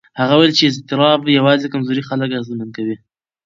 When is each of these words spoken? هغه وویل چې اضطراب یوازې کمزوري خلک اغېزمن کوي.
هغه 0.21 0.33
وویل 0.35 0.53
چې 0.57 0.63
اضطراب 0.69 1.19
یوازې 1.37 1.71
کمزوري 1.73 2.03
خلک 2.09 2.29
اغېزمن 2.31 2.69
کوي. 2.77 2.95